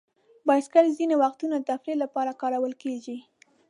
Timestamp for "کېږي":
2.83-3.17